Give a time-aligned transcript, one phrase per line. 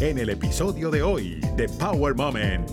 [0.00, 2.64] en el episodio de hoy de Power Moment.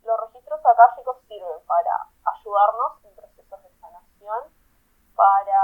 [0.00, 4.48] Los registros akáshicos sirven para ayudarnos en procesos de sanación,
[5.14, 5.60] para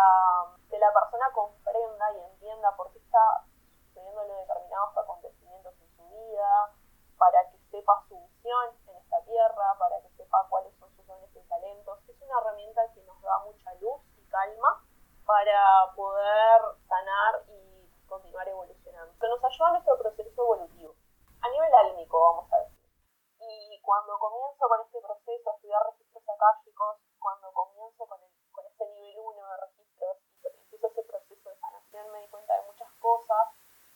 [0.68, 3.48] que la persona comprenda y entienda por qué está
[3.88, 6.68] sucediéndole determinados acontecimientos en su vida,
[7.16, 11.30] para que sepa su misión en esta tierra, para que sepa cuáles son sus dones
[11.34, 11.98] y talentos.
[12.06, 14.84] Es una herramienta que nos da mucha luz y calma
[15.24, 17.71] para poder sanar y
[18.12, 19.12] continuar evolucionando.
[19.18, 20.94] Que nos ayuda a nuestro proceso evolutivo.
[21.40, 22.92] A nivel álmico, vamos a decir.
[23.40, 28.64] Y cuando comienzo con este proceso a estudiar registros akáshicos, cuando comienzo con, el, con
[28.68, 32.92] ese nivel 1 de registros empiezo ese proceso de sanación, me di cuenta de muchas
[33.00, 33.48] cosas,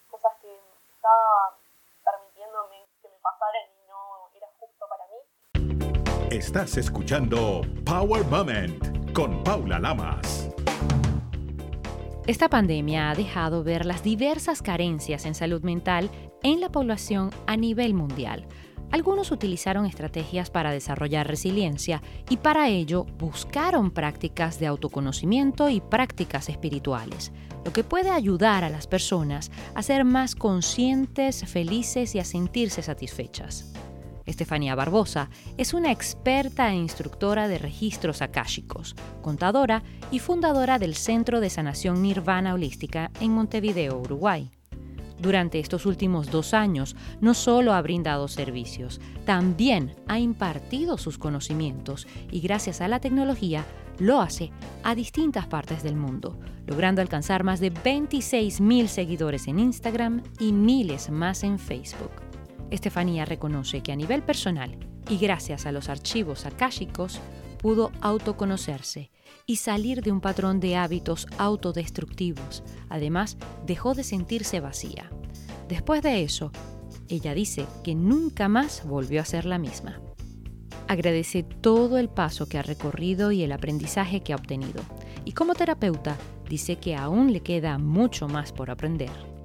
[0.08, 0.50] cosas que
[0.96, 1.52] estaban
[2.02, 5.20] permitiéndome que me pasaran y no era justo para mí.
[6.30, 10.48] Estás escuchando Power Moment con Paula Lamas.
[12.26, 16.10] Esta pandemia ha dejado ver las diversas carencias en salud mental
[16.42, 18.48] en la población a nivel mundial.
[18.90, 26.48] Algunos utilizaron estrategias para desarrollar resiliencia y para ello buscaron prácticas de autoconocimiento y prácticas
[26.48, 27.30] espirituales,
[27.64, 32.82] lo que puede ayudar a las personas a ser más conscientes, felices y a sentirse
[32.82, 33.72] satisfechas.
[34.26, 41.40] Estefanía Barbosa es una experta e instructora de registros akáshicos, contadora y fundadora del Centro
[41.40, 44.50] de Sanación Nirvana Holística en Montevideo, Uruguay.
[45.18, 52.06] Durante estos últimos dos años, no solo ha brindado servicios, también ha impartido sus conocimientos
[52.30, 53.64] y gracias a la tecnología
[53.98, 54.50] lo hace
[54.82, 61.08] a distintas partes del mundo, logrando alcanzar más de 26.000 seguidores en Instagram y miles
[61.08, 62.25] más en Facebook.
[62.70, 64.78] Estefanía reconoce que a nivel personal
[65.08, 67.20] y gracias a los archivos akáshicos
[67.58, 69.10] pudo autoconocerse
[69.46, 72.62] y salir de un patrón de hábitos autodestructivos.
[72.88, 75.10] Además, dejó de sentirse vacía.
[75.68, 76.50] Después de eso,
[77.08, 80.00] ella dice que nunca más volvió a ser la misma.
[80.88, 84.82] Agradece todo el paso que ha recorrido y el aprendizaje que ha obtenido.
[85.24, 86.16] Y como terapeuta,
[86.48, 89.35] dice que aún le queda mucho más por aprender.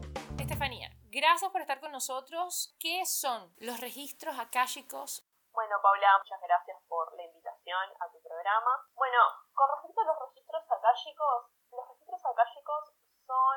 [1.21, 2.73] Gracias por estar con nosotros.
[2.79, 5.21] ¿Qué son los registros akáshicos?
[5.53, 8.89] Bueno, Paula, muchas gracias por la invitación a tu programa.
[8.95, 9.21] Bueno,
[9.53, 13.55] con respecto a los registros akáshicos, los registros akáshicos son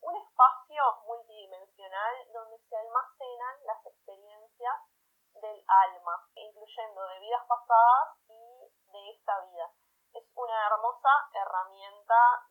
[0.00, 4.76] un espacio multidimensional donde se almacenan las experiencias
[5.34, 8.64] del alma, incluyendo de vidas pasadas y
[8.96, 9.68] de esta vida.
[10.14, 12.48] Es una hermosa herramienta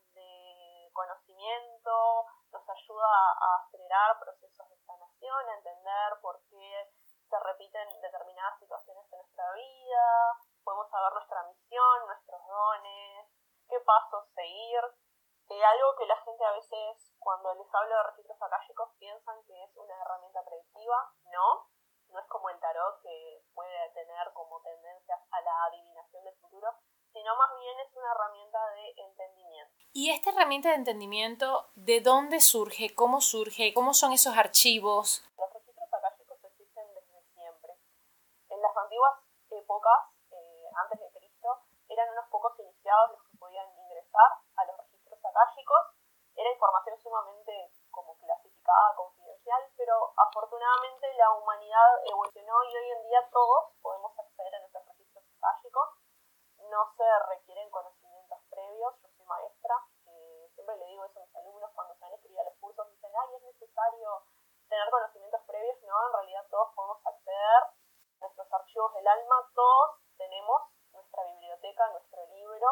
[0.94, 3.09] conocimiento, nos ayuda
[3.42, 6.94] a acelerar procesos de sanación, a entender por qué
[7.30, 13.28] se repiten determinadas situaciones en nuestra vida, podemos saber nuestra misión, nuestros dones,
[13.68, 14.81] qué pasos seguir.
[15.50, 19.64] Eh, algo que la gente a veces, cuando les hablo de registros akáshicos, piensan que
[19.64, 21.12] es una herramienta predictiva.
[21.25, 21.68] No,
[22.10, 26.70] no es como el tarot que puede tener como tendencias a la adivinación del futuro,
[27.13, 29.74] sino más bien es una herramienta de entendimiento.
[29.94, 32.96] ¿Y esta herramienta de entendimiento de dónde surge?
[32.96, 33.74] ¿Cómo surge?
[33.74, 35.22] ¿Cómo son esos archivos?
[35.38, 37.78] Los registros akáshicos existen desde siempre.
[38.50, 39.13] En las antiguas
[39.51, 41.47] épocas, eh, antes de Cristo,
[41.88, 45.94] eran unos pocos iniciados los que podían ingresar a los registros akáshicos.
[46.35, 47.53] Era información sumamente
[47.91, 54.56] como clasificada, confidencial, pero afortunadamente la humanidad evolucionó y hoy en día todos podemos acceder
[54.56, 56.03] a nuestros registros akáshicos
[56.74, 58.94] no se requieren conocimientos previos.
[59.01, 59.75] Yo soy maestra,
[60.06, 63.12] eh, siempre le digo eso a mis alumnos cuando se han escrito los cursos, dicen,
[63.16, 64.24] ay, es necesario
[64.69, 65.81] tener conocimientos previos.
[65.84, 67.74] No, en realidad todos podemos acceder a
[68.22, 70.62] nuestros archivos del alma, todos tenemos
[70.94, 72.68] nuestra biblioteca, nuestro libro,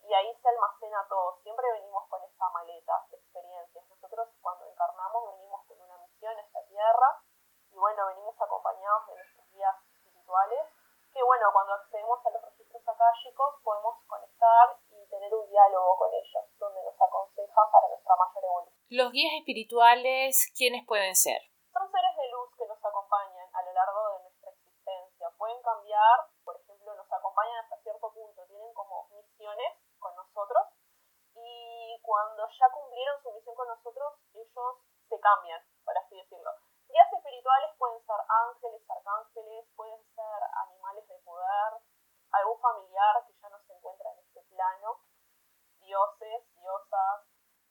[0.00, 1.38] y ahí se almacena todo.
[1.42, 3.84] Siempre venimos con esa maleta de experiencias.
[3.88, 7.22] Nosotros cuando encarnamos venimos con una misión a esta tierra,
[7.70, 10.66] y bueno, venimos acompañados de nuestros guías espirituales,
[11.12, 12.44] que bueno, cuando accedemos a los
[13.62, 18.86] podemos conectar y tener un diálogo con ellos, donde nos aconsejan para nuestra mayor evolución.
[18.90, 21.42] ¿Los guías espirituales quiénes pueden ser?
[21.72, 25.30] Son seres de luz que nos acompañan a lo largo de nuestra existencia.
[25.36, 30.62] Pueden cambiar, por ejemplo, nos acompañan hasta cierto punto, tienen como misiones con nosotros
[31.34, 34.72] y cuando ya cumplieron su misión con nosotros, ellos
[35.08, 36.50] se cambian, por así decirlo.
[36.88, 41.82] Guías espirituales pueden ser ángeles, arcángeles, pueden ser animales de poder,
[42.38, 45.00] algún familiar que ya no se encuentra en este plano,
[45.80, 47.26] dioses, diosas,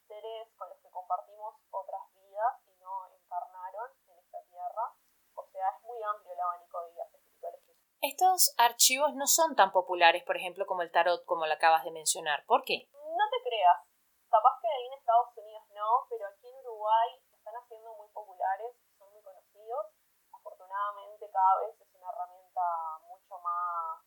[0.07, 4.93] seres con los que compartimos otras vidas y no encarnaron en esta tierra.
[5.35, 7.61] O sea, es muy amplio el abanico de vidas espirituales.
[8.01, 11.91] Estos archivos no son tan populares, por ejemplo, como el tarot, como lo acabas de
[11.91, 12.45] mencionar.
[12.45, 12.87] ¿Por qué?
[12.93, 13.81] No te creas.
[14.29, 18.75] Capaz que ahí en Estados Unidos no, pero aquí en Uruguay están haciendo muy populares,
[18.97, 19.85] son muy conocidos.
[20.31, 22.61] Afortunadamente cada vez es una herramienta
[23.07, 24.03] mucho más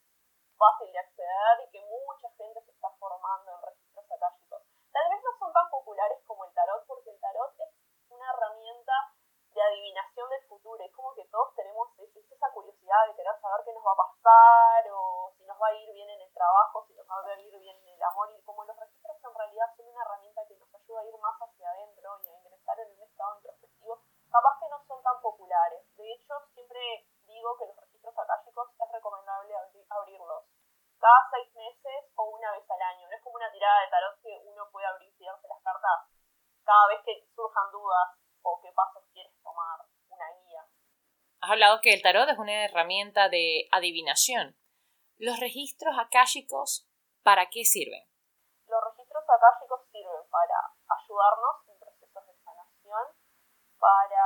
[0.58, 4.62] fácil de acceder y que mucha gente se está formando en registros akáshicos.
[4.90, 7.70] Tal vez no son tan populares como el tarot, porque el tarot es
[8.10, 8.93] una herramienta
[9.55, 10.82] de adivinación del futuro.
[10.82, 14.90] Es como que todos tenemos esa curiosidad de querer saber qué nos va a pasar
[14.90, 17.56] o si nos va a ir bien en el trabajo, si nos va a ir
[17.58, 18.31] bien en el amor.
[18.34, 21.38] Y como los registros en realidad son una herramienta que nos ayuda a ir más
[21.38, 25.82] hacia adentro y a ingresar en un estado introspectivo, capaz que no son tan populares.
[25.96, 29.55] De hecho, siempre digo que los registros akáshicos es recomendable
[29.90, 30.44] abrirlos
[30.99, 33.08] cada seis meses o una vez al año.
[33.08, 36.10] No es como una tirada de tarot que uno puede abrir y darse las cartas
[36.64, 39.78] cada vez que surjan dudas o qué pasos quieres tomar,
[40.10, 40.67] una guía.
[41.40, 41.47] Has
[41.82, 44.55] que el tarot es una herramienta de adivinación.
[45.19, 46.87] ¿Los registros akáshicos
[47.25, 48.06] para qué sirven?
[48.70, 50.55] Los registros akáshicos sirven para
[50.87, 53.05] ayudarnos en procesos de sanación,
[53.75, 54.22] para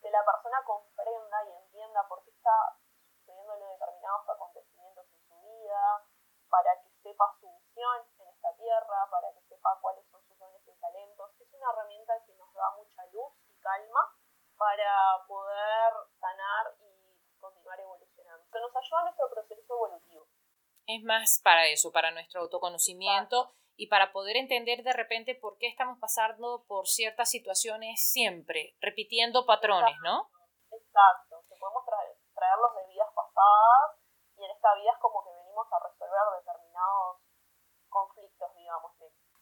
[0.00, 2.54] que la persona comprenda y entienda por qué está
[3.10, 5.82] sucediéndole determinados acontecimientos en su vida,
[6.46, 10.62] para que sepa su misión en esta tierra, para que sepa cuáles son sus dones
[10.62, 11.26] y talentos.
[11.40, 14.14] Es una herramienta que nos da mucha luz y calma
[14.62, 18.46] para poder sanar y continuar evolucionando.
[18.46, 20.26] Se nos ayuda a nuestro proceso evolutivo.
[20.92, 25.66] Es más para eso, para nuestro autoconocimiento y para poder entender de repente por qué
[25.68, 30.28] estamos pasando por ciertas situaciones siempre, repitiendo patrones, ¿no?
[30.70, 33.96] Exacto, que podemos traer, traerlos de vidas pasadas
[34.36, 37.22] y en esta vida es como que venimos a resolver determinados
[37.88, 38.92] conflictos, digamos,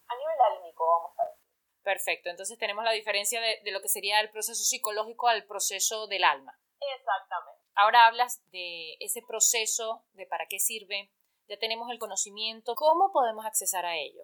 [0.07, 1.41] a nivel álmico, vamos a decir.
[1.83, 6.07] Perfecto, entonces tenemos la diferencia de, de lo que sería el proceso psicológico al proceso
[6.07, 6.57] del alma.
[6.79, 7.61] Exactamente.
[7.75, 11.11] Ahora hablas de ese proceso, de para qué sirve,
[11.51, 14.23] ya tenemos el conocimiento, ¿cómo podemos accesar a ello?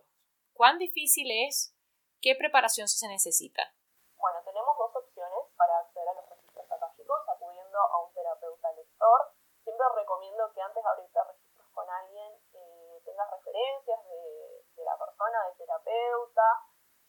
[0.56, 1.75] ¿Cuán difícil es?
[2.24, 3.68] ¿Qué preparación se necesita?
[4.15, 9.35] Bueno, tenemos dos opciones para acceder a los registros akáshicos, acudiendo a un terapeuta lector.
[9.59, 14.95] Siempre recomiendo que antes de abrirte registros con alguien eh, tengas referencias de, de la
[14.97, 16.47] persona, del terapeuta.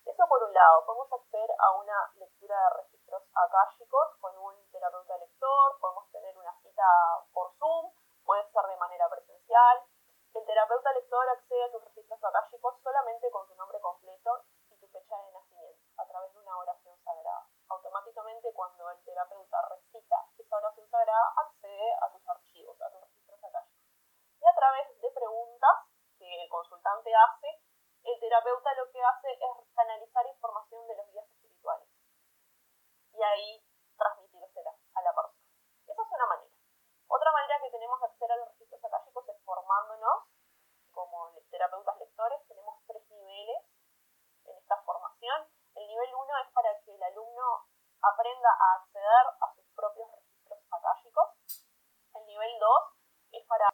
[0.03, 5.17] Eso por un lado, podemos acceder a una lectura de registros akáshicos con un terapeuta
[5.19, 6.83] lector, podemos tener una cita
[7.33, 7.95] por Zoom,
[8.27, 9.79] puede ser de manera presencial.
[10.35, 14.87] El terapeuta lector accede a tus registros akáshicos solamente con tu nombre completo y tu
[14.89, 17.49] fecha de nacimiento, a través de una oración sagrada.
[17.69, 23.45] Automáticamente cuando el terapeuta recita esa oración sagrada, accede a tus archivos, a tus registros
[23.45, 23.85] akáshicos.
[24.41, 25.77] Y a través de preguntas
[26.19, 27.49] que el consultante hace,
[28.05, 31.89] el terapeuta lo que hace es canalizar información de los guías espirituales.
[33.13, 33.65] Y ahí
[33.97, 35.49] transmitírsela a la persona.
[35.87, 36.53] Esa es una manera.
[37.09, 40.29] Otra manera que tenemos de acceder a los registros akáshicos formándonos
[40.93, 42.39] como terapeutas lectores.
[42.49, 43.65] Tenemos tres niveles
[44.45, 45.49] en esta formación.
[45.75, 47.65] El nivel 1 es para que el alumno
[48.03, 51.65] aprenda a acceder a sus propios registros akáshicos.
[52.15, 52.71] El nivel 2
[53.33, 53.67] es para...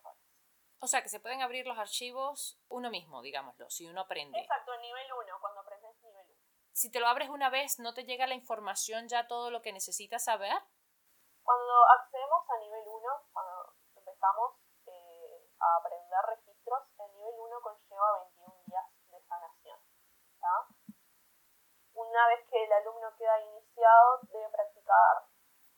[0.81, 4.38] O sea, que se pueden abrir los archivos uno mismo, digámoslo, si uno aprende.
[4.38, 6.41] Exacto, el nivel 1, cuando aprendes nivel 1.
[6.73, 9.73] Si te lo abres una vez, ¿no te llega la información ya todo lo que
[9.73, 10.53] necesitas saber?
[11.43, 14.56] Cuando accedemos a nivel 1, cuando empezamos
[15.64, 19.81] a aprender registros, el nivel 1 conlleva 21 días de sanación.
[21.94, 25.25] Una vez que el alumno queda iniciado, debe practicar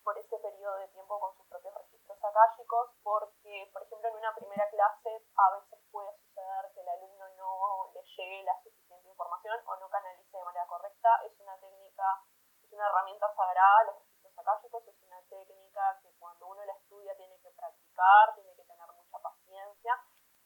[0.02, 4.34] por ese periodo de tiempo con sus propios registros akáshicos, porque, por ejemplo, en una
[4.34, 9.60] primera clase a veces puede suceder que el alumno no le llegue la suficiente información
[9.66, 11.20] o no canalice de manera correcta.
[11.26, 12.22] Es una técnica,
[12.62, 17.16] es una herramienta sagrada, los registros akáshicos, es una técnica que cuando uno la estudia
[17.16, 19.92] tiene que practicar, tiene que tener mucha paciencia.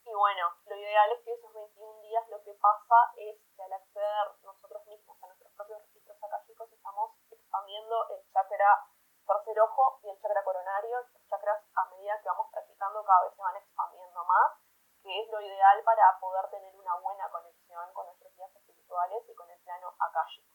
[0.04, 3.72] Y bueno, lo ideal es que esos 21 días lo que pasa es que al
[3.72, 8.86] acceder nosotros mismos a nuestros propios registros akáshicos estamos expandiendo el chakra
[9.26, 13.34] tercer ojo y el chakra coronario, los chakras a medida que vamos practicando cada vez
[13.36, 14.58] se van expandiendo más,
[15.02, 19.34] que es lo ideal para poder tener una buena conexión con nuestros guías espirituales y
[19.34, 20.48] con el plano akáshico.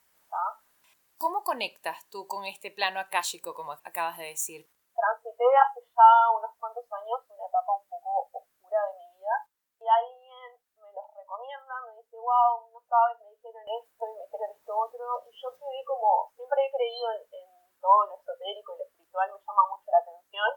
[1.17, 4.67] ¿Cómo conectas tú con este plano akáshico, como acabas de decir?
[4.93, 9.35] Transité hace ya unos cuantos años una etapa un poco oscura de mi vida
[9.79, 14.23] y alguien me los recomienda, me dice, wow, no sabes, me dijeron esto y me
[14.25, 17.45] dijeron esto otro, y yo quedé como, siempre he creído en,
[17.79, 20.49] todo lo esotérico y lo espiritual, me llama mucho la atención,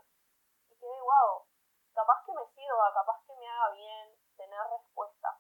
[0.71, 1.45] y quedé, wow,
[1.93, 5.37] capaz que me sirva, capaz que me haga bien tener respuestas,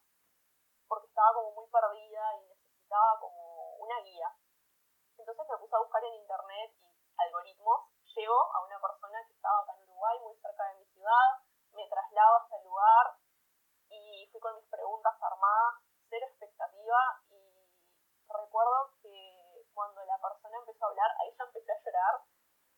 [0.86, 4.28] porque estaba como muy perdida y necesitaba como una guía.
[5.16, 9.60] Entonces me puse a buscar en internet y algoritmos, llego a una persona que estaba
[9.60, 11.40] acá en Uruguay, muy cerca de mi ciudad,
[11.72, 13.06] me traslado hasta el lugar
[13.88, 17.68] y fui con mis preguntas armadas, cero expectativa y
[18.28, 22.14] recuerdo que cuando la persona empezó a hablar, ahí ya empecé a llorar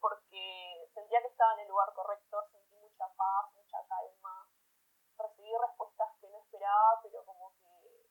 [0.00, 4.48] porque sentí sentía que estaba en el lugar correcto, sentí mucha paz, mucha calma,
[5.18, 8.08] recibí respuestas que no esperaba, pero como que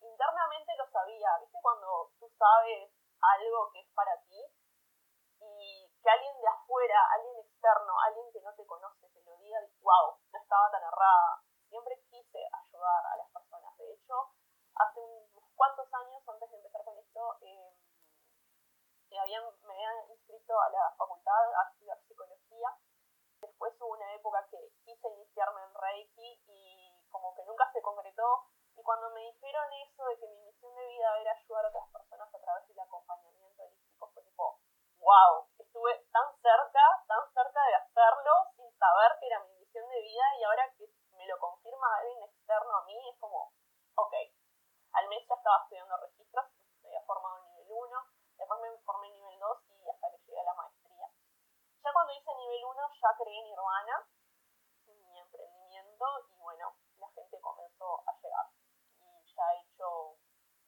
[0.00, 1.58] internamente lo sabía, ¿viste?
[1.62, 4.40] Cuando tú sabes algo que es para ti
[5.40, 9.60] y que alguien de afuera, alguien externo, alguien que no te conoce, te lo diga,
[9.80, 11.42] wow, no estaba tan errada.
[11.68, 13.76] Siempre quise ayudar a las personas.
[13.78, 14.14] De hecho,
[14.74, 17.72] hace unos cuantos años, antes de empezar con esto, eh,
[19.10, 22.68] me habían inscrito a la facultad a estudiar psicología.
[23.40, 28.46] Después hubo una época que quise iniciarme en Reiki y como que nunca se concretó.
[28.74, 31.88] Y cuando me dijeron eso de que mi misión de vida era ayudar a otras
[31.92, 34.60] personas a través del acompañamiento holístico, fue tipo,
[34.98, 40.00] wow, estuve tan cerca, tan cerca de hacerlo sin saber que era mi misión de
[40.00, 43.52] vida y ahora que me lo confirma alguien externo a mí, es como,
[43.96, 44.14] ok,
[44.92, 46.46] al mes ya estaba estudiando registros,
[46.82, 48.06] me había formado en nivel 1,
[48.38, 51.06] después me formé en nivel 2 y hasta que llegué a la maestría.
[51.82, 53.16] Ya cuando hice nivel 1 ya
[54.86, 58.46] mi emprendimiento, y bueno, la gente comenzó a llegar.
[59.00, 60.18] Y ya he hecho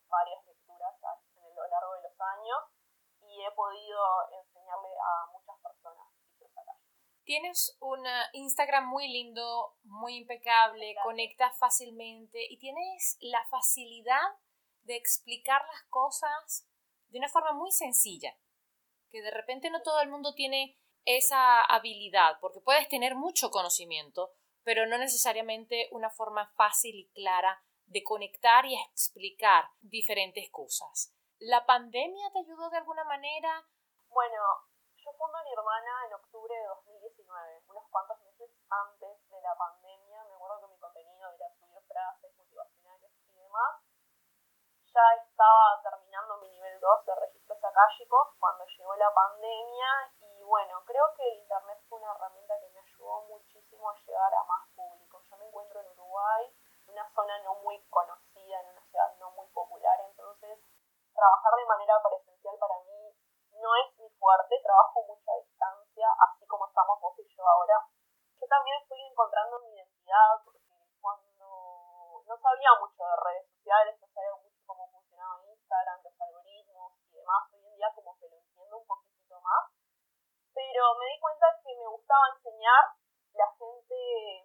[0.08, 1.20] varias lecturas a
[1.54, 2.58] lo largo de los años
[3.20, 4.00] y he podido
[4.32, 6.14] enseñarle a muchas personas
[7.24, 14.20] Tienes un Instagram muy lindo, muy impecable, conectas fácilmente y tienes la facilidad
[14.82, 16.68] de explicar las cosas
[17.08, 18.36] de una forma muy sencilla,
[19.08, 24.32] que de repente no todo el mundo tiene esa habilidad, porque puedes tener mucho conocimiento,
[24.62, 31.14] pero no necesariamente una forma fácil y clara de conectar y explicar diferentes cosas.
[31.38, 33.66] ¿La pandemia te ayudó de alguna manera?
[34.08, 34.40] Bueno,
[34.96, 40.24] yo fundo mi hermana en octubre de 2019, unos cuantos meses antes de la pandemia.
[40.24, 43.84] Me acuerdo que mi contenido era subir frases motivacionales y demás
[44.94, 50.76] ya estaba terminando mi nivel 2 de registros akáshicos cuando llegó la pandemia y bueno,
[50.84, 54.68] creo que el internet fue una herramienta que me ayudó muchísimo a llegar a más
[54.76, 55.18] público.
[55.22, 56.52] Yo me encuentro en Uruguay,
[56.86, 60.60] una zona no muy conocida, en una ciudad no muy popular, entonces
[61.14, 63.16] trabajar de manera presencial para mí
[63.52, 67.80] no es mi fuerte, trabajo mucho a distancia, así como estamos vos y yo ahora.
[68.38, 70.60] Yo también estoy encontrando mi identidad porque
[71.00, 76.92] cuando no sabía mucho de redes sociales, no sabía mucho cómo funcionaba Instagram, los algoritmos
[77.08, 77.48] y demás.
[77.50, 79.72] Hoy en día como que lo entiendo un poquitito más.
[80.54, 82.84] Pero me di cuenta que me gustaba enseñar.
[83.34, 83.94] La gente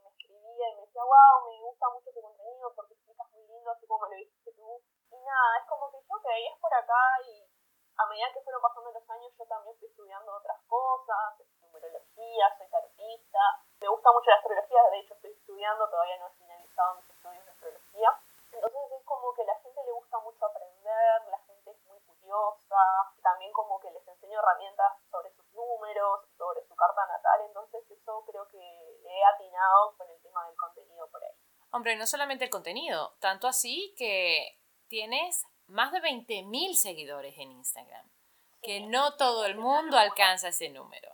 [0.02, 3.70] me escribía y me decía, wow, me gusta mucho tu contenido porque explicas muy lindo,
[3.70, 4.82] así como lo dijiste tú.
[5.12, 7.46] Y nada, es como que yo, ok, es por acá y
[7.98, 12.68] a medida que fueron pasando los años yo también fui estudiando otras cosas, numerología, soy
[12.70, 13.40] tarotista,
[13.80, 17.46] me gusta mucho la astrología, de hecho estoy estudiando, todavía no he finalizado mis estudios
[17.46, 18.10] de astrología.
[18.52, 22.00] Entonces es como que a la gente le gusta mucho aprender, la gente es muy
[22.02, 22.82] curiosa,
[23.22, 28.24] también como que les enseño herramientas sobre sus números, sobre su carta natal, entonces eso
[28.26, 31.24] creo que le he atinado con el tema del contenido por
[31.90, 38.08] Hombre, no solamente el contenido, tanto así que tienes más de 20.000 seguidores en Instagram,
[38.62, 41.10] que no todo el mundo alcanza ese número.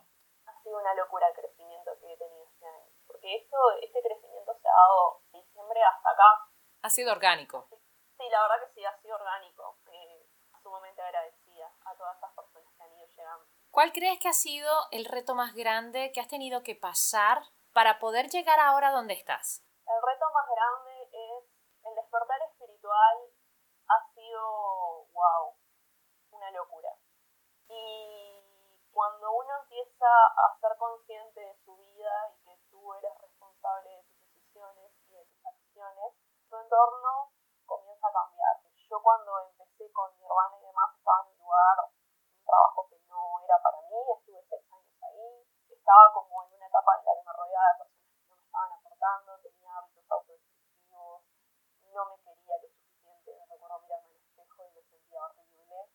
[0.46, 4.52] Ha sido una locura el crecimiento que he tenido este año, porque esto, este crecimiento
[4.62, 6.50] se ha dado de diciembre hasta acá
[6.82, 7.70] ha sido orgánico.
[8.18, 9.78] Sí, la verdad que sí, ha sido orgánico.
[9.94, 10.28] Eh,
[10.62, 13.46] sumamente agradecida a todas esas personas que han ido llegando.
[13.72, 17.98] ¿Cuál crees que ha sido el reto más grande que has tenido que pasar para
[18.00, 19.66] poder llegar ahora donde estás?
[19.86, 21.44] El reto más grande es
[21.86, 23.30] el despertar espiritual
[23.88, 25.54] ha sido, wow,
[26.32, 26.90] una locura.
[27.68, 33.90] Y cuando uno empieza a ser consciente de su vida y que tú eres responsable
[33.92, 36.14] de tus decisiones y de tus acciones,
[36.50, 37.32] tu entorno
[37.66, 38.62] comienza a cambiar.
[38.90, 43.00] Yo cuando empecé con mi hermana y demás estaba en un lugar, un trabajo que
[43.08, 47.14] no era para mí, estuve seis años ahí, estaba como en una etapa en la
[47.14, 49.65] que me rodeaba de personas que no me estaban aportando, tenía
[50.10, 51.24] autodestructivos,
[51.94, 55.90] no me quería lo suficiente, me recuerdo mirarme al espejo y me sentía horrible.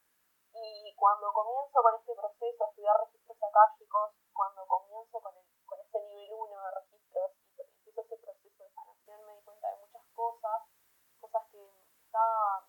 [0.53, 5.81] Y cuando comienzo con este proceso a estudiar registros akáshicos, cuando comienzo con, el, con
[5.81, 9.77] este nivel 1 de registros y empiezo ese proceso de sanación, me di cuenta de
[9.79, 10.63] muchas cosas,
[11.21, 11.61] cosas que
[12.05, 12.65] estaban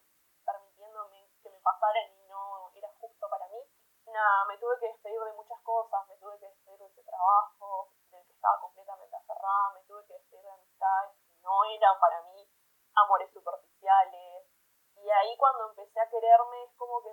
[0.46, 3.64] permitiéndome que me pasaran y no era justo para mí.
[4.06, 7.90] Nada, me tuve que despedir de muchas cosas, me tuve que despedir de ese trabajo,
[8.12, 12.48] del que estaba completamente aferrada, me tuve que despedir de amistades no eran para mí
[12.96, 14.46] amores superficiales.
[14.96, 17.10] Y ahí cuando empecé a quererme es como que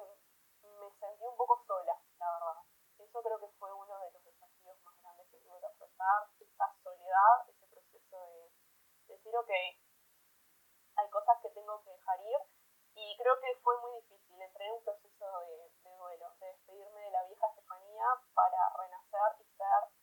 [0.78, 2.62] me sentí un poco sola, la verdad.
[2.98, 6.74] Eso creo que fue uno de los desafíos más grandes que tuve que afrontar, esa
[6.82, 8.52] soledad, ese proceso de
[9.06, 9.50] decir, ok,
[10.96, 12.40] hay cosas que tengo que dejar ir
[12.94, 14.42] y creo que fue muy difícil.
[14.42, 18.04] Entré en un proceso de, duelo, de despedirme de la vieja Estefanía
[18.34, 19.98] para renacer y ser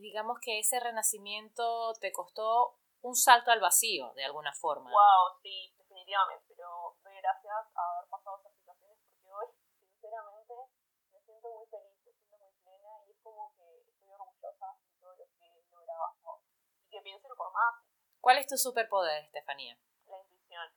[0.00, 4.90] digamos que ese renacimiento te costó un salto al vacío, de alguna forma.
[4.90, 9.46] Wow, sí, definitivamente, pero doy gracias a haber pasado esas situaciones porque hoy,
[9.90, 10.54] sinceramente,
[11.12, 14.96] me siento muy feliz, me siento muy plena y es como que estoy orgullosa de
[15.00, 16.44] todo lo que he logrado hasta ahora.
[16.82, 17.74] Y que piensen por más.
[18.20, 19.78] ¿Cuál es tu superpoder, Estefanía?
[20.06, 20.68] La intuición,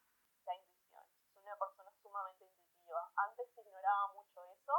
[0.45, 1.03] la intuición.
[1.33, 3.11] Soy una persona sumamente intuitiva.
[3.15, 4.73] Antes ignoraba mucho eso.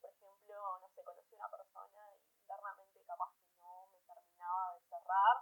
[0.00, 4.74] Por ejemplo, no sé, conocí a una persona y internamente capaz que no me terminaba
[4.74, 5.36] de cerrar.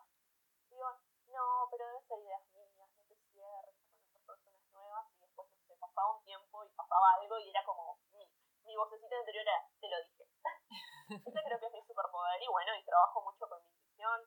[0.70, 0.87] Digo,
[1.26, 5.49] no, pero debe ser ideas mías, no te cierres a conocer personas nuevas y después,
[5.50, 8.23] no sé, pasaba un tiempo y pasaba algo y era como mi,
[8.62, 10.25] mi vocecita interior era, te lo dije.
[11.26, 14.20] Ese creo que es mi superpoder y bueno, y trabajo mucho con mi intuición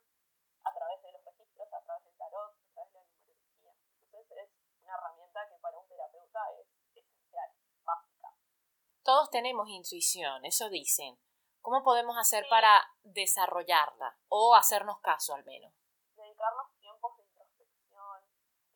[0.64, 3.74] a través de los registros, a través del tarot, a través de la numerología.
[4.04, 7.50] Entonces es una herramienta que para un terapeuta es esencial,
[7.84, 8.28] básica.
[9.04, 11.18] Todos tenemos intuición, eso dicen.
[11.62, 12.72] ¿Cómo podemos hacer para
[13.04, 15.74] desarrollarla o hacernos caso al menos?
[16.16, 18.24] Dedicarnos tiempos de introspección,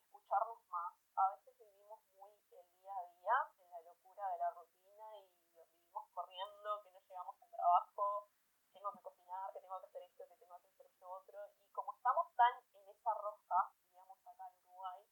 [0.03, 0.93] escucharnos más.
[1.15, 5.31] A veces vivimos muy el día a día, en la locura de la rutina y
[5.55, 8.29] vivimos corriendo, que no llegamos al trabajo,
[8.73, 11.39] tengo que cocinar, que tengo que hacer esto, que tengo que hacer esto otro.
[11.55, 15.07] Y como estamos tan en esa rosca, digamos acá en Uruguay,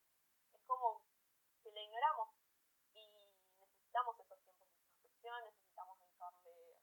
[0.54, 1.02] es como
[1.64, 2.30] que la ignoramos
[2.94, 6.82] y necesitamos esos tiempos de introspección, necesitamos dedicarle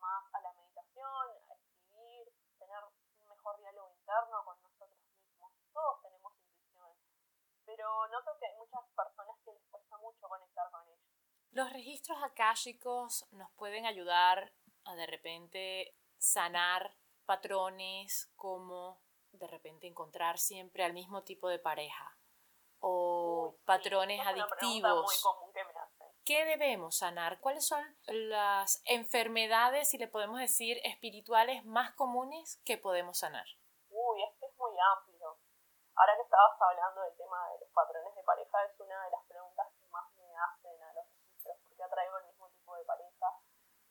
[0.00, 5.52] más a la meditación, a escribir, tener un mejor diálogo interno con nosotros mismos.
[5.72, 6.96] Todos tenemos intuición,
[7.64, 10.98] pero noto que hay muchas personas que les cuesta mucho conectar con ellos.
[11.52, 14.52] Los registros akáshicos nos pueden ayudar
[14.84, 19.00] a de repente sanar patrones como
[19.32, 22.16] de repente encontrar siempre al mismo tipo de pareja
[22.80, 25.04] o patrones adictivos.
[25.04, 25.72] Muy común que me
[26.24, 27.40] ¿Qué debemos sanar?
[27.40, 33.46] ¿Cuáles son las enfermedades, si le podemos decir, espirituales más comunes que podemos sanar?
[33.88, 35.09] Uy, es que es muy amplio.
[36.40, 39.86] Estabas hablando del tema de los patrones de pareja, es una de las preguntas que
[39.88, 43.28] más me hacen a los registros, porque atraigo el mismo tipo de pareja.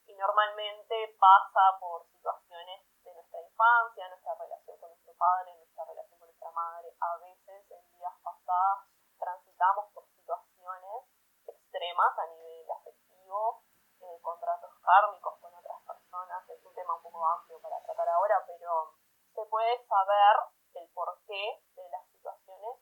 [0.06, 6.18] Y normalmente pasa por situaciones de nuestra infancia, nuestra relación con nuestro padre, nuestra relación
[6.18, 6.90] con nuestra madre.
[6.98, 8.82] A veces en días pasados
[9.16, 11.06] transitamos por situaciones
[11.46, 13.62] extremas a nivel afectivo,
[14.00, 18.42] eh, contratos kármicos con otras personas, es un tema un poco amplio para tratar ahora,
[18.44, 18.96] pero
[19.34, 20.34] se puede saber
[20.74, 22.39] el porqué de las situaciones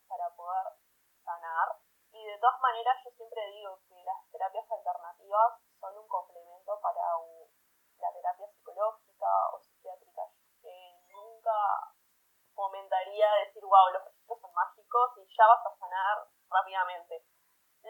[0.08, 0.78] para poder
[1.24, 1.78] sanar.
[2.12, 7.02] Y de todas maneras yo siempre digo que las terapias alternativas son un complemento para
[7.98, 10.22] la terapia psicológica o psiquiátrica.
[11.08, 11.56] nunca
[12.54, 17.24] fomentaría decir, wow, los registros son mágicos y ya vas a sanar rápidamente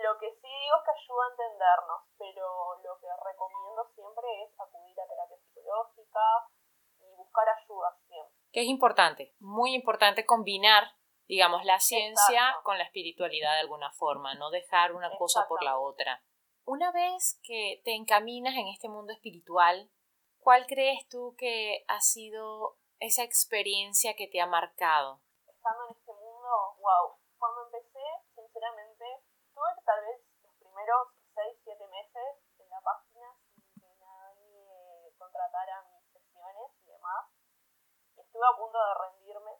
[0.03, 4.61] lo que sí digo es que ayuda a entendernos, pero lo que recomiendo siempre es
[4.61, 6.47] acudir a terapia psicológica
[7.01, 8.35] y buscar ayuda siempre.
[8.53, 10.85] Que es importante, muy importante combinar,
[11.29, 15.79] digamos, la ciencia con la espiritualidad de alguna forma, no dejar una cosa por la
[15.79, 16.23] otra.
[16.65, 19.91] Una vez que te encaminas en este mundo espiritual,
[20.41, 25.21] ¿cuál crees tú que ha sido esa experiencia que te ha marcado?
[25.47, 29.05] Estando en este mundo, wow, cuando empecé, sinceramente,
[29.55, 35.89] tuve tal vez los primeros 6, 7 meses en la página sin que nadie contratara
[35.93, 37.33] mis sesiones y demás.
[38.17, 39.53] Estuve a punto de rendirme,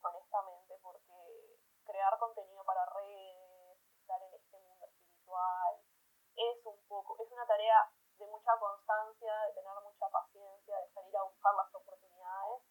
[0.00, 5.82] honestamente, porque crear contenido para redes, estar en este mundo espiritual,
[6.38, 11.16] es un poco, es una tarea de mucha constancia, de tener mucha paciencia, de salir
[11.18, 12.62] a buscar las oportunidades.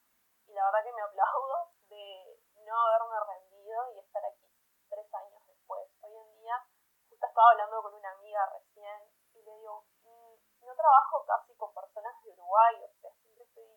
[0.47, 4.49] Y la verdad que me aplaudo de no haberme rendido y estar aquí
[4.89, 5.87] tres años después.
[6.01, 6.65] Hoy en día,
[7.09, 11.71] justo estaba hablando con una amiga recién y le digo, mm, no trabajo casi con
[11.73, 13.69] personas de Uruguay, o sea, siempre estoy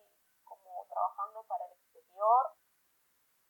[0.43, 2.55] como trabajando para el exterior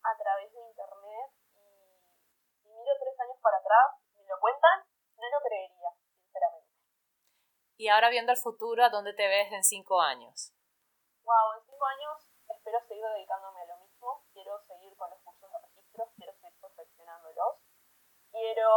[0.03, 2.19] a través de internet y
[2.61, 4.83] si miro tres años para atrás, me lo cuentan,
[5.15, 6.71] no lo creería, sinceramente.
[7.81, 10.53] Y ahora viendo el futuro, ¿a dónde te ves en cinco años?
[11.25, 15.49] Wow, en cinco años espero seguir dedicándome a lo mismo, quiero seguir con los cursos
[15.49, 17.57] de registros, quiero seguir perfeccionándolos
[18.29, 18.69] quiero,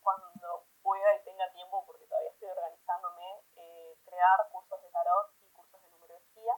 [0.00, 5.50] cuando pueda y tenga tiempo, porque todavía estoy organizándome, eh, crear cursos de tarot y
[5.52, 6.54] cursos de numerología.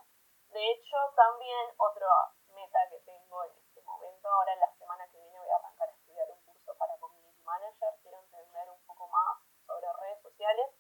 [0.54, 2.06] De hecho, también otra
[2.54, 5.88] meta que tengo en este momento, ahora en la semana que viene voy a arrancar
[5.88, 10.70] a estudiar un curso para Community Manager, quiero entender un poco más sobre redes sociales.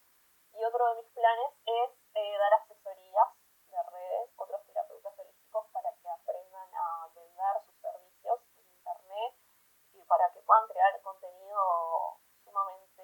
[0.58, 3.28] Y otro de mis es eh, dar asesorías
[3.68, 9.34] de redes, otros terapeutas holísticos para que aprendan a vender sus servicios en internet
[9.92, 13.02] y para que puedan crear contenido sumamente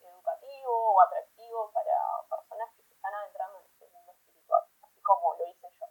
[0.00, 1.92] educativo o atractivo para
[2.28, 5.86] personas que se están adentrando en este mundo espiritual, así como lo hice yo.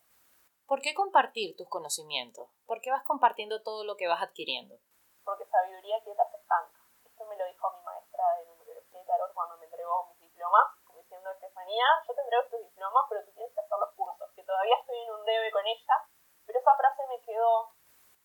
[0.65, 2.49] ¿Por ¿Por qué compartir tus conocimientos?
[2.65, 4.79] ¿Por qué vas compartiendo todo lo que vas adquiriendo?
[5.23, 6.79] Porque sabiduría quieta se estanca.
[7.03, 10.63] Esto me lo dijo mi maestra de numerología de tarot cuando me entregó mis diplomas,
[10.85, 14.31] como diciendo, Estefanía, yo te entrego estos diplomas, pero tú tienes que hacer los cursos,
[14.33, 15.95] que todavía estoy en un debe con ella,
[16.45, 17.75] pero esa frase me quedó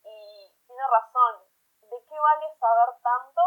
[0.04, 1.42] y tiene razón.
[1.80, 3.42] ¿De qué vale saber tanto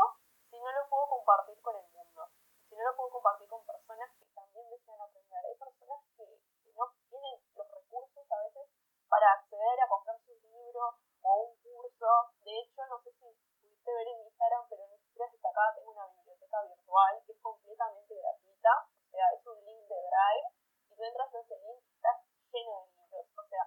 [0.49, 2.27] si no lo puedo compartir con el mundo?
[2.67, 5.45] Si no lo puedo compartir con personas que también desean aprender.
[5.45, 6.25] Hay personas que,
[6.61, 8.67] que no tienen los recursos a veces
[9.09, 12.07] para acceder a comprarse un libro o un curso.
[12.43, 13.25] De hecho, no sé si
[13.59, 18.87] pudiste ver en Instagram, pero en siquiera destacada tengo una biblioteca virtual que completamente gratuita.
[18.87, 20.47] O sea, es un link de Drive
[20.89, 22.11] y tú entras en ese link y está
[22.51, 23.27] lleno de libros.
[23.37, 23.63] O sea,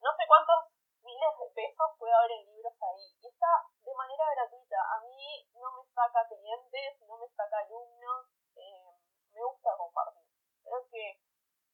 [0.00, 0.74] no sé cuántos
[1.04, 3.16] miles de pesos puede haber en libros ahí.
[3.20, 3.52] Y está
[3.84, 4.76] de manera gratuita.
[4.96, 8.26] A mí no me saca clientes, no me saca alumnos.
[8.56, 8.92] Eh,
[9.32, 10.24] me gusta compartir.
[10.62, 11.20] Creo que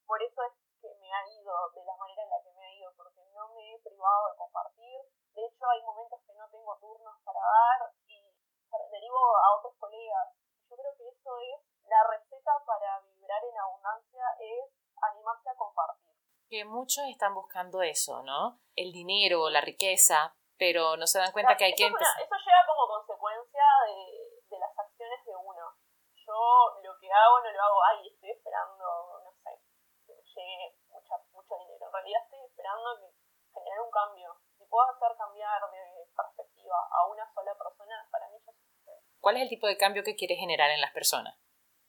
[0.07, 2.73] por eso es que me ha ido de la manera en la que me ha
[2.75, 5.01] ido, porque no me he privado de compartir.
[5.35, 8.35] De hecho, hay momentos que no tengo turnos para dar y
[8.91, 10.40] derivo a otros colegas.
[10.71, 11.59] Yo creo que eso es
[11.91, 14.71] la receta para vibrar en abundancia, es
[15.03, 16.15] animarse a compartir.
[16.49, 18.61] Que muchos están buscando eso, ¿no?
[18.77, 22.23] El dinero, la riqueza, pero no se dan cuenta que hay que empezar.
[22.23, 25.75] Eso llega como consecuencia de, de las acciones de uno.
[26.15, 28.85] Yo lo que hago no lo hago, ay, estoy esperando,
[29.25, 29.51] no sé,
[30.07, 31.87] que llegue mucha, mucho dinero.
[31.87, 33.11] En realidad estoy esperando que
[33.59, 34.39] generar un cambio.
[34.57, 38.70] Si puedo hacer cambiar de perspectiva a una sola persona, para mí ya sucede.
[39.21, 41.37] ¿Cuál es el tipo de cambio que quieres generar en las personas?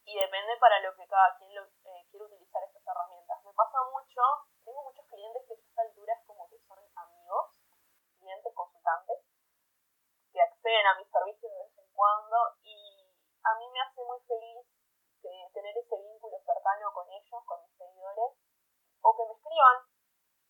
[0.04, 3.40] Y depende para lo que cada quien lo, eh, quiere utilizar estas herramientas.
[3.44, 4.20] Me pasa mucho,
[4.64, 7.56] tengo muchos clientes que a esta altura como que son amigos,
[8.20, 9.18] clientes consultantes,
[10.32, 14.20] que acceden a mis servicios de vez en cuando y a mí me hace muy
[14.28, 14.68] feliz
[15.52, 18.32] tener ese vínculo cercano con ellos, con mis seguidores,
[19.00, 19.78] o que me escriban.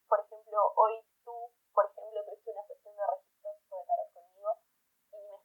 [0.09, 4.12] Por ejemplo, hoy tú, por ejemplo, tuviste una sesión de registros de tarot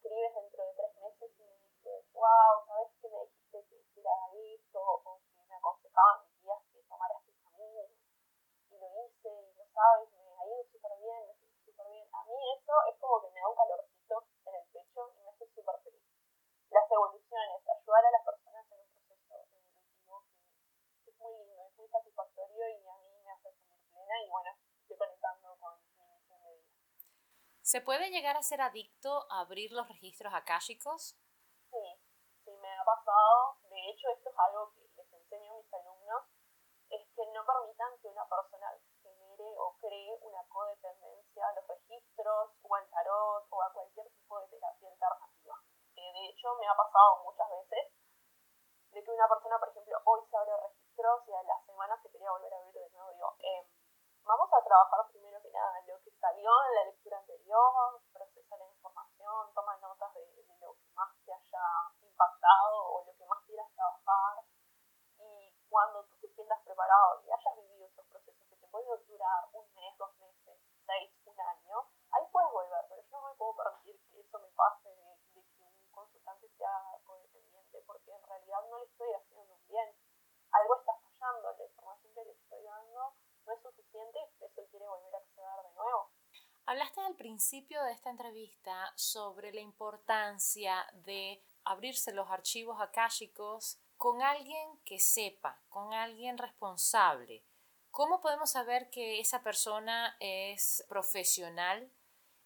[0.08, 4.16] escribes dentro de tres meses y me dices, wow, ¿sabes qué me dijiste que hiciera
[4.56, 4.80] esto?
[4.80, 7.84] O que me aconsejaban mis días que tomara este camino.
[8.72, 12.08] Y lo hice y lo sabes, me ha ido súper bien, me siento súper bien.
[12.16, 15.30] A mí eso es como que me da un calorcito en el pecho y me
[15.30, 16.08] hace súper feliz.
[16.72, 20.24] Las evoluciones, ayudar a las personas en un proceso evolutivo
[21.04, 24.30] que, es muy lindo, es muy satisfactorio y a mí me hace sentir plena y
[24.30, 26.78] bueno, estoy conectando con mi misión de vida.
[27.68, 31.20] ¿Se puede llegar a ser adicto a abrir los registros akáshicos?
[31.68, 31.84] Sí,
[32.46, 33.60] sí me ha pasado.
[33.68, 36.24] De hecho, esto es algo que les enseño a mis alumnos,
[36.88, 38.72] es que no permitan que una persona
[39.04, 44.40] genere o cree una codependencia a los registros o al tarot o a cualquier tipo
[44.40, 45.56] de terapia alternativa.
[45.98, 47.92] Eh, de hecho, me ha pasado muchas veces
[48.96, 52.10] de que una persona, por ejemplo, hoy se abre registros y a la semana se
[52.12, 53.12] quería volver a abrir de nuevo.
[53.12, 53.68] Digo, eh,
[54.28, 58.68] vamos a trabajar primero que nada lo que salió en la lectura anterior, procesa la
[58.68, 60.28] información, toma notas de,
[60.60, 61.64] lo que más te haya
[62.02, 64.44] impactado o lo que más quieras trabajar.
[65.18, 69.48] Y cuando tú te sientas preparado y hayas vivido esos procesos que te pueden durar
[69.54, 73.56] un mes, dos meses, seis, un año, ahí puedes volver, pero yo no me puedo
[73.56, 78.60] permitir que eso me pase de, de que un consultante sea codependiente, porque en realidad
[78.70, 79.96] no le estoy haciendo un bien.
[80.52, 83.16] Algo está fallando, la información que le estoy dando
[83.48, 86.12] no es suficiente eso quiere volver a acceder de nuevo.
[86.66, 94.22] Hablaste al principio de esta entrevista sobre la importancia de abrirse los archivos akáshicos con
[94.22, 97.46] alguien que sepa, con alguien responsable.
[97.90, 101.90] ¿Cómo podemos saber que esa persona es profesional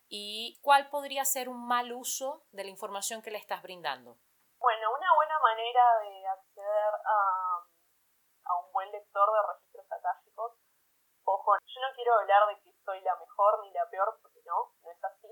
[0.07, 4.19] y cuál podría ser un mal uso de la información que le estás brindando?
[4.59, 7.65] Bueno, una buena manera de acceder a,
[8.45, 10.60] a un buen lector de registros akáshicos,
[11.33, 14.71] ojo, yo no quiero hablar de que soy la mejor ni la peor, porque no,
[14.83, 15.31] no es así,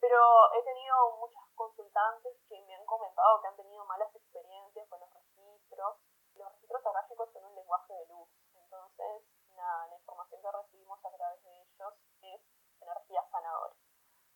[0.00, 0.18] pero
[0.54, 5.10] he tenido muchas consultantes que me han comentado que han tenido malas experiencias con los
[5.12, 5.96] registros.
[6.34, 9.22] Los registros akáshicos son un lenguaje de luz, entonces
[9.56, 12.40] nada, la información que recibimos a través de ellos es
[12.80, 13.74] energía sanadora.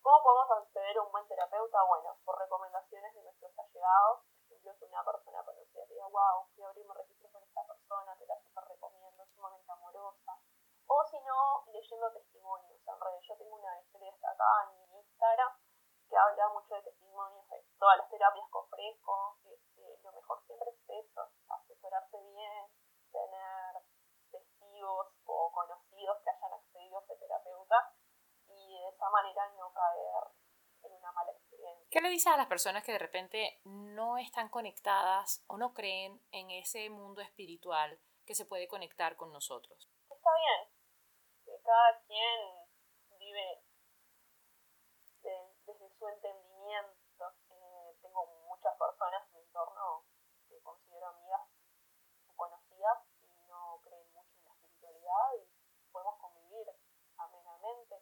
[0.00, 1.82] ¿Cómo podemos acceder a un buen terapeuta?
[1.84, 4.20] Bueno, por recomendaciones de nuestros allegados.
[4.48, 7.66] Por ejemplo, si una persona conocida te diga, wow, fui a abrirme registro con esta
[7.66, 10.38] persona, te la super recomiendo, sumamente amorosa.
[10.88, 12.81] O si no, leyendo testimonios.
[12.81, 15.53] En realidad, yo tengo una historia destacada en mi Instagram
[16.09, 19.38] que habla mucho de testimonios de todas las terapias que ofrezco.
[19.44, 22.72] Este, lo mejor siempre es eso, asesorarse bien,
[23.12, 23.85] tener
[24.33, 27.94] testigos o conocidos que hayan accedido a ese terapeuta
[28.48, 30.33] y de esa manera no caer
[30.85, 31.87] en una mala experiencia.
[31.90, 36.22] ¿Qué le dices a las personas que de repente no están conectadas o no creen
[36.31, 39.90] en ese mundo espiritual que se puede conectar con nosotros?
[40.09, 40.77] Está bien.
[41.68, 42.64] Cada quien
[43.20, 43.62] vive
[45.20, 47.35] desde su entendimiento.
[47.50, 50.07] Eh, tengo muchas personas en mi entorno
[50.48, 51.42] que considero amigas
[52.26, 56.72] o conocidas y no creen mucho en la espiritualidad y podemos convivir
[57.18, 58.00] amenamente.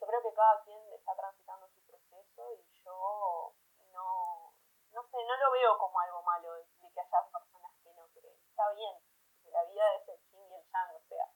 [0.00, 3.54] Yo creo que cada quien está transitando su proceso y yo
[3.92, 4.54] no,
[4.90, 8.36] no sé, no lo veo como algo malo de, que haya personas que no creen.
[8.50, 8.98] Está bien,
[9.52, 11.30] la vida es el yin y el yang, o sea,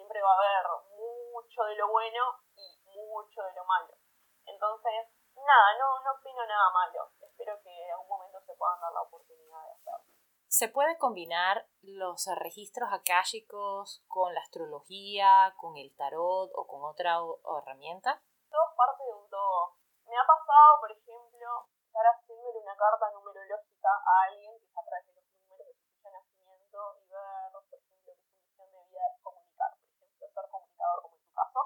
[0.00, 0.64] siempre va a haber
[0.96, 3.92] mucho de lo bueno y mucho de lo malo.
[4.46, 7.12] Entonces, nada, no, no opino nada malo.
[7.20, 10.14] Espero que en algún momento se puedan dar la oportunidad de hacerlo.
[10.48, 17.20] ¿Se puede combinar los registros akáshicos con la astrología, con el tarot o con otra
[17.60, 18.22] herramienta?
[18.48, 19.76] Todo es parte de un todo.
[20.06, 24.84] Me ha pasado, por ejemplo, estar haciéndole una carta numerológica a alguien que está a
[24.84, 28.38] través de los números de su fecha de nacimiento y ver, por ejemplo, que su
[28.38, 31.60] misión de vida es comunicar, por ejemplo, ser comunicador como en tu caso.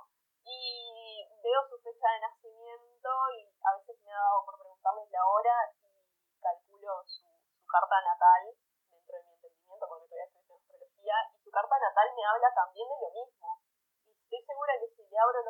[0.45, 5.25] Y veo su fecha de nacimiento y a veces me ha dado por preguntarles la
[5.29, 8.53] hora y calculo su, su carta natal
[8.89, 12.49] dentro de mi entendimiento, porque todavía estoy en astrología, y su carta natal me habla
[12.55, 13.61] también de lo mismo.
[14.05, 15.45] Y estoy segura que si le abro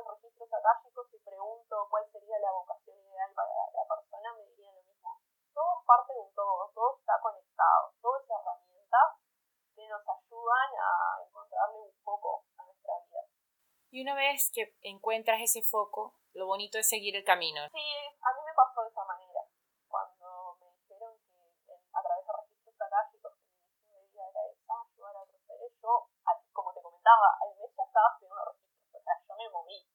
[1.13, 5.21] y pregunto cuál sería la vocación ideal para la persona, me dirían lo mismo.
[5.53, 9.21] Todo es parte de un todo, todo está conectado, todo es herramientas
[9.77, 13.21] que nos ayudan a encontrarle un foco a nuestra vida.
[13.91, 17.69] Y una vez que encuentras ese foco, lo bonito es seguir el camino.
[17.69, 17.85] Sí,
[18.23, 19.41] a mí me pasó de esa manera.
[19.87, 24.81] Cuando me dijeron que a través de registros akáshicos mi misión de vida era esa,
[24.81, 26.09] ayudar a otros seres, yo,
[26.55, 29.95] como te comentaba, al mes ya estaba haciendo registros, o sea, yo me moví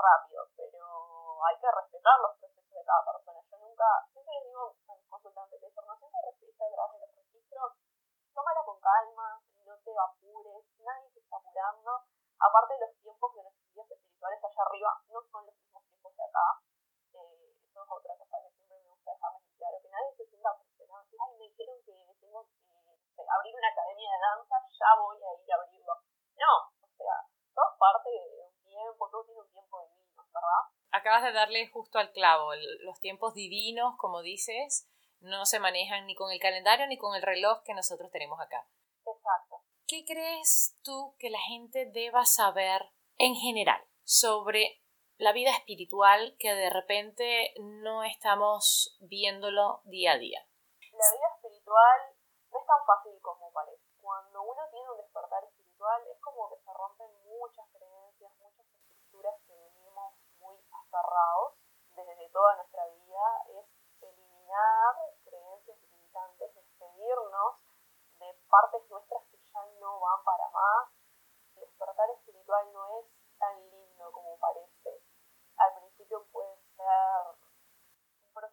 [0.00, 3.40] rápido, pero hay que respetar los procesos de cada persona.
[3.50, 7.06] Yo nunca, siempre les digo a mis consultantes, la información que recibiste a través de
[7.06, 7.72] los registros,
[8.34, 12.04] tómala con calma, no te apures, nadie te está apurando.
[12.40, 16.16] Aparte de los tiempos de los guías espirituales allá arriba, no son los mismos tiempos
[16.16, 16.46] de acá.
[17.12, 20.56] Eh, eso es otra cosa que siempre me gusta dejarles claro, que nadie se sienta
[20.56, 21.04] presionado.
[21.20, 25.52] Ay, me dijeron que tengo que abrir una academia de danza, ya voy a ir
[25.52, 25.94] a abrirlo.
[26.40, 27.16] No, o sea,
[27.54, 30.64] todo es parte de un tiempo, todo tiene un tiempo divino, ¿verdad?
[31.20, 32.54] Acabas de darle justo al clavo.
[32.80, 34.88] Los tiempos divinos, como dices,
[35.20, 38.66] no se manejan ni con el calendario ni con el reloj que nosotros tenemos acá.
[39.06, 39.62] Exacto.
[39.86, 42.80] ¿Qué crees tú que la gente deba saber
[43.18, 44.80] en general sobre
[45.18, 50.40] la vida espiritual que de repente no estamos viéndolo día a día?
[50.80, 52.00] La vida espiritual
[52.50, 53.84] no es tan fácil como parece.
[54.00, 59.34] Cuando uno tiene un despertar espiritual es como que se rompen muchas creencias, muchas estructuras
[59.46, 61.54] que venimos muy aferrados
[61.94, 63.24] desde toda nuestra vida.
[63.48, 63.66] Es
[64.02, 67.54] eliminar creencias limitantes, despedirnos
[68.18, 70.90] de partes nuestras que ya no van para más.
[71.54, 73.06] El despertar espiritual no es
[73.38, 75.02] tan lindo como parece.
[75.56, 77.38] Al principio puede ser,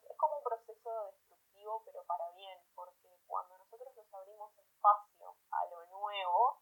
[0.10, 5.66] es como un proceso destructivo, pero para bien, porque cuando nosotros nos abrimos espacio a
[5.66, 6.62] lo nuevo,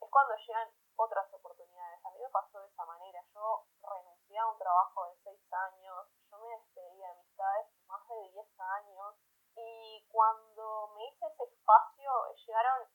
[0.00, 2.04] es cuando llegan otras oportunidades.
[2.04, 3.24] A mí me pasó de esa manera.
[3.34, 8.30] Yo renuncié a un trabajo de seis años, yo me despedí de amistades más de
[8.32, 9.14] 10 años
[9.56, 12.10] y cuando me hice ese espacio
[12.46, 12.88] llegaron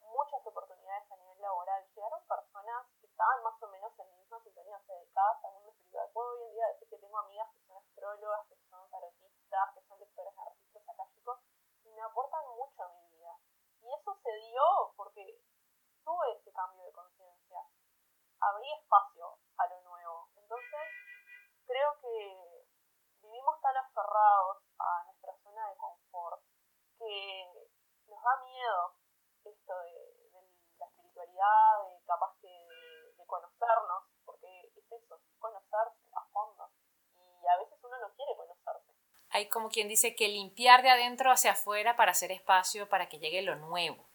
[0.00, 4.40] muchas oportunidades a nivel laboral, llegaron personas que estaban más o menos en mi misma
[4.40, 6.10] sintonía, o sea, dedicadas al mundo espiritual.
[6.12, 9.82] Puedo hoy en día decir que tengo amigas que son astrólogas, que son tarotistas, que
[9.82, 11.38] son lectoras de registros akáshicos
[11.84, 13.38] y me aportan mucho a mi vida.
[13.82, 14.62] Y eso se dio
[14.96, 15.40] porque
[16.04, 17.60] tuve ese cambio de conciencia,
[18.40, 20.28] abrí espacio a lo nuevo.
[20.36, 20.88] Entonces,
[21.66, 22.66] creo que
[23.22, 25.23] vivimos tan aferrados a nuestra
[25.54, 26.42] zona de confort
[26.98, 27.46] que
[28.08, 28.94] nos da miedo
[29.44, 30.14] esto de,
[30.78, 36.70] la espiritualidad, de capaz que de, conocernos, porque es eso, conocerse a fondo.
[37.16, 38.92] Y a veces uno no quiere conocerse.
[39.30, 43.18] Hay como quien dice que limpiar de adentro hacia afuera para hacer espacio para que
[43.18, 44.06] llegue lo nuevo.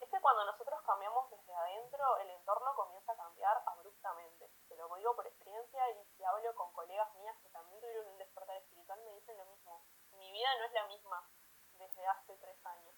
[0.00, 4.50] Es que cuando nosotros cambiamos desde adentro, el entorno comienza a cambiar abruptamente.
[4.68, 8.18] Te lo digo por experiencia y si hablo con colegas mías que también tuvieron un
[8.18, 9.84] despertar espiritual, me dicen lo mismo.
[10.18, 11.30] Mi vida no es la misma
[11.78, 12.94] desde hace tres años.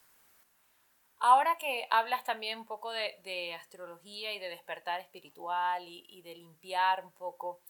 [1.19, 1.87] Ahora que
[2.25, 7.61] también un poco de, astrología y de despertar espiritual y, de limpiar un poco,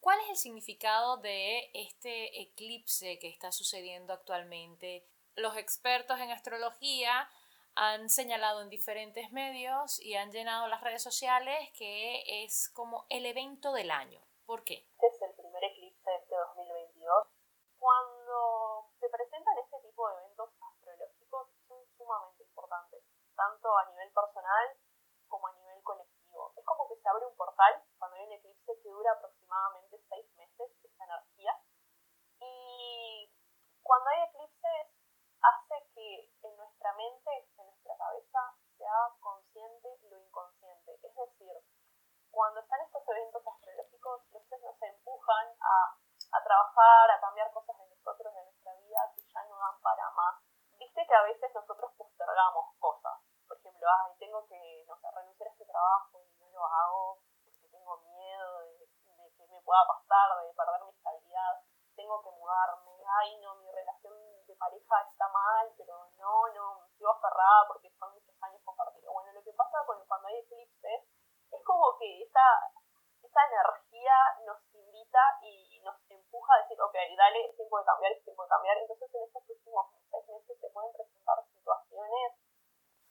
[0.00, 5.06] ¿cuál es el significado de este eclipse que está sucediendo actualmente?
[5.36, 7.28] Los expertos en astrología
[7.76, 13.26] han señalado en diferentes medios y han llenado las redes sociales que es como el
[13.26, 14.20] evento del año.
[14.46, 17.28] ¿Por qué es el primer eclipse de este 2022.
[17.78, 21.48] Cuando se presentan este tipo de eventos astrológicos
[21.96, 23.02] sumamente importantes,
[23.36, 24.10] tanto a nivel
[24.44, 24.76] personal
[25.28, 26.52] como a nivel colectivo.
[26.56, 30.26] Es como que se abre un portal cuando hay un eclipse que dura aproximadamente seis
[30.36, 31.58] meses, esta energía.
[32.40, 33.32] Y
[33.82, 34.86] cuando hay eclipses
[35.40, 40.92] hace que en nuestra mente, en nuestra cabeza, sea consciente lo inconsciente.
[41.02, 41.56] Es decir,
[42.30, 45.96] cuando están estos eventos astrológicos, los nos empujan a,
[46.32, 50.10] a trabajar, a cambiar cosas de nosotros, de nuestra vida, que ya no dan para
[50.10, 50.36] más.
[50.78, 53.23] Viste que a veces nosotros postergamos cosas.
[53.84, 58.88] Ejemplo, tengo que, renunciar a este trabajo y no lo hago porque tengo miedo de,
[59.36, 61.60] que me pueda pasar, de perder mi estabilidad.
[61.94, 62.96] Tengo que mudarme.
[63.20, 64.14] Ay, no, mi relación
[64.46, 69.12] de pareja está mal, pero no, no, sigo aferrada porque son muchos años compartidos.
[69.12, 71.04] Bueno, lo que pasa cuando, hay eclipses
[71.52, 72.72] es como que esa,
[73.20, 74.16] esa energía
[74.46, 78.44] nos invita y nos empuja a decir, ok, dale, es tiempo de cambiar, es tiempo
[78.44, 78.78] de cambiar.
[78.78, 82.43] Entonces en estos próximos seis meses se pueden presentar situaciones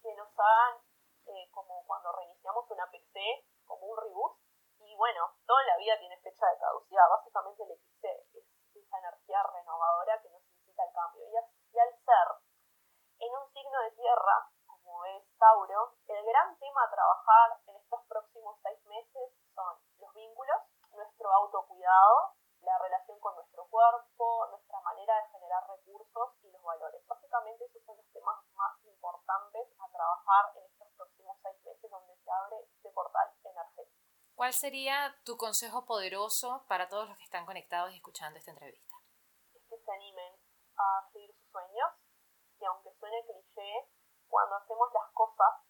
[0.03, 0.83] que nos hagan
[1.25, 4.37] eh, como cuando reiniciamos una PC, como un reboot.
[4.79, 7.09] Y bueno, toda la vida tiene fecha de caducidad.
[7.09, 11.23] Básicamente el eclipse es esa energía renovadora que nos incita al cambio.
[11.71, 12.27] Y al ser
[13.19, 18.01] en un signo de tierra, como es Tauro, el gran tema a trabajar en estos
[18.09, 20.59] próximos seis meses son los vínculos,
[20.91, 27.05] nuestro autocuidado, la relación con nuestro cuerpo, nuestra manera de generar recursos y los valores.
[27.07, 32.15] Básicamente esos son los temas más importantes a trabajar en estos próximos seis meses donde
[32.15, 34.03] se abre este portal energético.
[34.43, 38.93] ¿Cuál sería tu consejo poderoso para todos los que están conectados y escuchando esta entrevista?
[39.55, 40.35] Es que se animen
[40.75, 41.89] a seguir sus sueños,
[42.59, 43.87] y aunque suene cliché,
[44.27, 45.63] cuando hacemos las cosas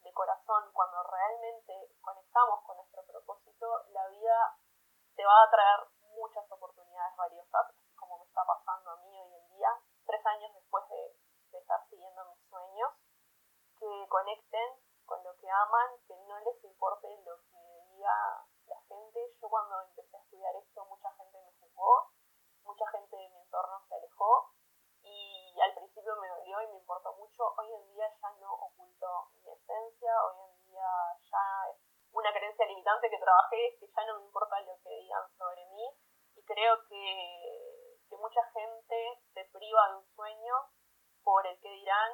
[0.00, 4.56] de corazón, cuando realmente conectamos con nuestro propósito, la vida
[5.14, 9.34] te va a traer muchas oportunidades valiosas, así como me está pasando a mí hoy
[9.34, 9.68] en día,
[10.06, 12.88] tres años después de, estar siguiendo mis sueños,
[13.78, 17.58] que conecten con lo que aman, que no les importe lo que
[17.98, 19.20] diga la gente.
[19.40, 22.12] Yo cuando empecé a estudiar esto, mucha gente me juzgó,
[22.64, 24.52] mucha gente de mi entorno se alejó
[25.02, 27.54] y al principio me dolió y me importó mucho.
[27.56, 30.88] Hoy en día ya no oculto mi esencia, hoy en día
[31.24, 31.78] ya es
[32.12, 35.66] una creencia limitante que trabajé es que ya no me importa lo que digan sobre
[35.68, 35.84] mí
[36.36, 40.54] y creo que, que mucha gente se priva de un sueño
[41.22, 42.12] por el que dirán,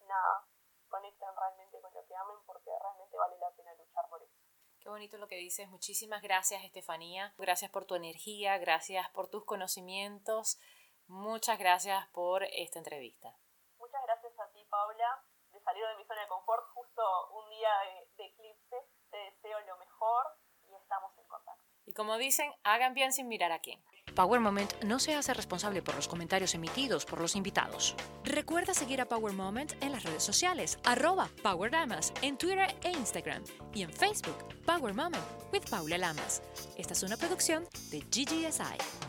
[0.00, 0.44] nada,
[0.88, 4.34] conecten realmente con lo que amen porque realmente vale la pena luchar por eso.
[4.80, 5.68] Qué bonito lo que dices.
[5.68, 7.34] Muchísimas gracias, Estefanía.
[7.38, 10.58] Gracias por tu energía, gracias por tus conocimientos.
[11.06, 13.34] Muchas gracias por esta entrevista.
[13.78, 17.70] Muchas gracias a ti, Paula, de salir de mi zona de confort justo un día
[18.16, 18.76] de, eclipse.
[19.10, 20.26] Te deseo lo mejor
[20.68, 21.62] y estamos en contacto.
[21.86, 23.82] Y como dicen, hagan bien sin mirar a quién.
[24.14, 27.94] Power Moment no se hace responsable por los comentarios emitidos por los invitados.
[28.24, 32.90] Recuerda seguir a Power Moment en las redes sociales, arroba Power Lamas, en Twitter e
[32.92, 36.42] Instagram, y en Facebook, Power Moment with Paula Lamas.
[36.76, 39.05] Esta es una producción de GGSI.